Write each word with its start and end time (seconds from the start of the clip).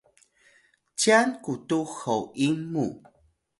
cyan 0.99 1.29
qutux 1.43 1.87
hoyil 2.01 2.57
mu 2.71 2.85